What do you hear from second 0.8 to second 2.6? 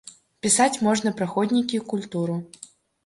можна пра ходнікі і культуру.